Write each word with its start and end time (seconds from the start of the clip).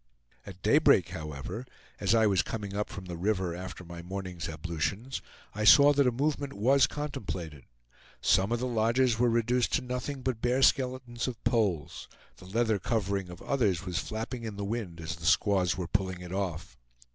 At 0.47 0.63
daybreak, 0.63 1.09
however, 1.09 1.63
as 1.99 2.15
I 2.15 2.25
was 2.25 2.41
coming 2.41 2.75
up 2.75 2.89
from 2.89 3.05
the 3.05 3.15
river 3.19 3.53
after 3.55 3.83
my 3.85 4.01
morning's 4.01 4.49
ablutions, 4.49 5.21
I 5.53 5.63
saw 5.63 5.93
that 5.93 6.07
a 6.07 6.11
movement 6.11 6.53
was 6.53 6.87
contemplated. 6.87 7.65
Some 8.19 8.51
of 8.51 8.57
the 8.59 8.65
lodges 8.65 9.19
were 9.19 9.29
reduced 9.29 9.73
to 9.73 9.83
nothing 9.83 10.23
but 10.23 10.41
bare 10.41 10.63
skeletons 10.63 11.27
of 11.27 11.43
poles; 11.43 12.07
the 12.37 12.45
leather 12.47 12.79
covering 12.79 13.29
of 13.29 13.43
others 13.43 13.85
was 13.85 13.99
flapping 13.99 14.43
in 14.43 14.55
the 14.55 14.63
wind 14.65 14.99
as 14.99 15.17
the 15.17 15.25
squaws 15.27 15.77
were 15.77 15.85
pulling 15.85 16.21
it 16.21 16.33
off. 16.33 16.79